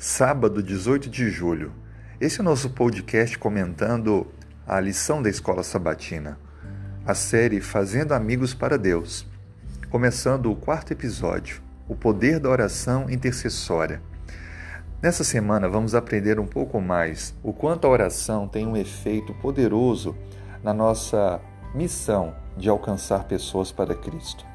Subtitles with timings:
[0.00, 1.72] Sábado, 18 de julho.
[2.20, 4.28] Esse é o nosso podcast comentando
[4.64, 6.38] a lição da escola sabatina,
[7.04, 9.26] a série Fazendo Amigos para Deus.
[9.90, 14.00] Começando o quarto episódio, o poder da oração intercessória.
[15.02, 20.14] Nessa semana vamos aprender um pouco mais o quanto a oração tem um efeito poderoso
[20.62, 21.40] na nossa
[21.74, 24.46] missão de alcançar pessoas para Cristo.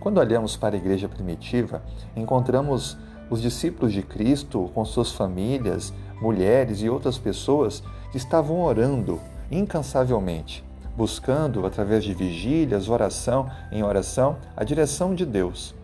[0.00, 1.84] Quando olhamos para a igreja primitiva,
[2.16, 2.96] encontramos
[3.28, 7.82] os discípulos de Cristo, com suas famílias, mulheres e outras pessoas
[8.14, 10.64] estavam orando incansavelmente,
[10.96, 15.74] buscando, através de vigílias, oração em oração, a direção de Deus.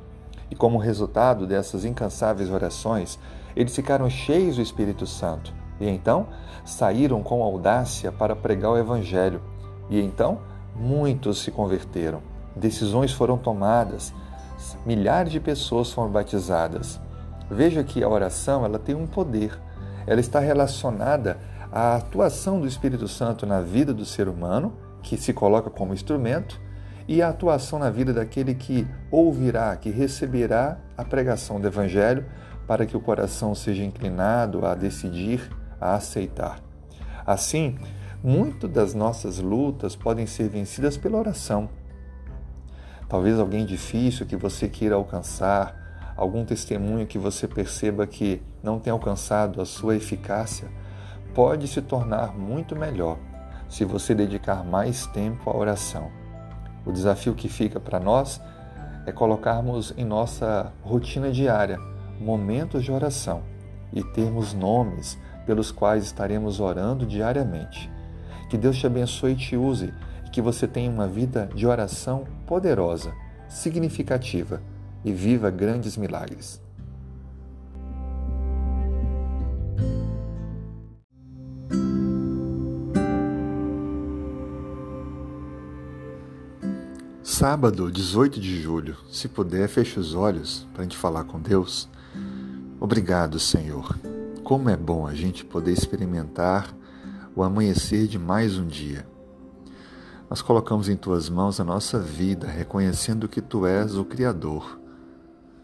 [0.50, 3.18] E como resultado dessas incansáveis orações,
[3.56, 6.28] eles ficaram cheios do Espírito Santo e então
[6.64, 9.42] saíram com audácia para pregar o Evangelho.
[9.90, 10.40] E então
[10.74, 12.22] muitos se converteram,
[12.54, 14.12] decisões foram tomadas,
[14.86, 17.00] milhares de pessoas foram batizadas.
[17.50, 19.58] Veja que a oração ela tem um poder.
[20.06, 21.38] Ela está relacionada
[21.70, 26.60] à atuação do Espírito Santo na vida do ser humano, que se coloca como instrumento,
[27.06, 32.24] e à atuação na vida daquele que ouvirá, que receberá a pregação do Evangelho,
[32.66, 36.60] para que o coração seja inclinado a decidir, a aceitar.
[37.26, 37.76] Assim,
[38.22, 41.68] muito das nossas lutas podem ser vencidas pela oração.
[43.08, 45.81] Talvez alguém difícil que você queira alcançar,
[46.22, 50.68] algum testemunho que você perceba que não tem alcançado a sua eficácia,
[51.34, 53.18] pode se tornar muito melhor
[53.68, 56.10] se você dedicar mais tempo à oração.
[56.86, 58.40] O desafio que fica para nós
[59.04, 61.78] é colocarmos em nossa rotina diária
[62.20, 63.42] momentos de oração
[63.92, 67.90] e termos nomes pelos quais estaremos orando diariamente.
[68.48, 69.92] Que Deus te abençoe e te use
[70.24, 73.12] e que você tenha uma vida de oração poderosa,
[73.48, 74.62] significativa
[75.04, 76.60] e viva grandes milagres.
[87.22, 88.96] Sábado, 18 de julho.
[89.10, 91.88] Se puder, feche os olhos para a gente falar com Deus.
[92.78, 93.98] Obrigado, Senhor.
[94.44, 96.72] Como é bom a gente poder experimentar
[97.34, 99.06] o amanhecer de mais um dia.
[100.28, 104.81] Nós colocamos em tuas mãos a nossa vida, reconhecendo que tu és o Criador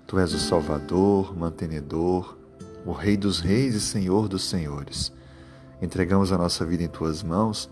[0.09, 2.39] Tu és o Salvador, mantenedor,
[2.87, 5.13] o Rei dos Reis e Senhor dos Senhores.
[5.83, 7.69] Entregamos a nossa vida em tuas mãos,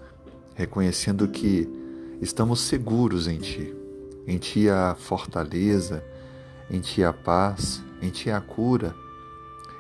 [0.55, 1.67] reconhecendo que
[2.21, 3.75] estamos seguros em ti.
[4.27, 6.05] Em ti há fortaleza,
[6.69, 8.95] em ti há paz, em ti há cura,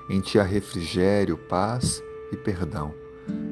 [0.08, 2.02] em ti há refrigério, paz
[2.32, 2.94] e perdão.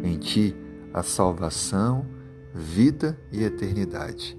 [0.03, 0.57] Em ti
[0.95, 2.07] há salvação,
[2.55, 4.35] vida e eternidade.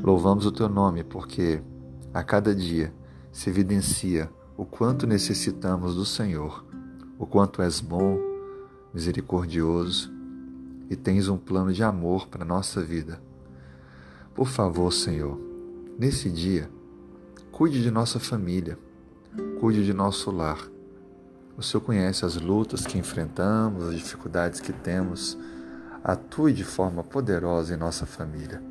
[0.00, 1.60] Louvamos o teu nome porque
[2.12, 2.94] a cada dia
[3.34, 6.64] se evidencia o quanto necessitamos do Senhor,
[7.18, 8.16] o quanto és bom,
[8.94, 10.08] misericordioso
[10.88, 13.20] e tens um plano de amor para a nossa vida.
[14.36, 15.36] Por favor, Senhor,
[15.98, 16.70] nesse dia,
[17.50, 18.78] cuide de nossa família,
[19.58, 20.70] cuide de nosso lar.
[21.58, 25.36] O Senhor conhece as lutas que enfrentamos, as dificuldades que temos.
[26.04, 28.62] Atue de forma poderosa em nossa família.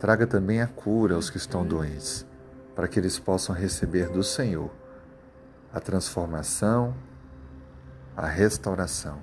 [0.00, 2.26] Traga também a cura aos que estão doentes
[2.76, 4.70] para que eles possam receber do Senhor
[5.72, 6.94] a transformação,
[8.14, 9.18] a restauração.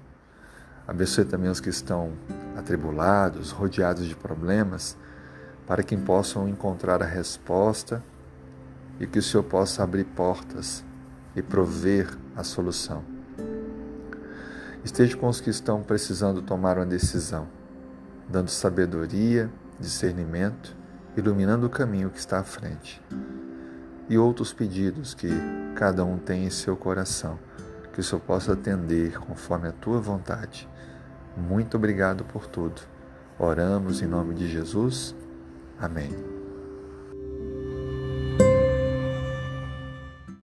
[0.88, 2.14] Abençoe também os que estão
[2.58, 4.98] atribulados, rodeados de problemas,
[5.68, 8.04] para que possam encontrar a resposta
[9.00, 10.84] e que o Senhor possa abrir portas
[11.36, 13.04] e prover a solução.
[14.84, 17.48] Esteja com os que estão precisando tomar uma decisão,
[18.28, 19.50] dando sabedoria,
[19.80, 20.76] discernimento,
[21.16, 23.02] iluminando o caminho que está à frente
[24.10, 25.30] e outros pedidos que
[25.76, 27.40] cada um tem em seu coração,
[27.94, 30.68] que o Senhor possa atender conforme a tua vontade.
[31.36, 32.82] Muito obrigado por tudo.
[33.40, 35.16] Oramos em nome de Jesus.
[35.80, 36.43] Amém.